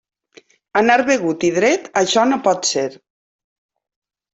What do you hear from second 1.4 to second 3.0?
i dret, això no pot ser.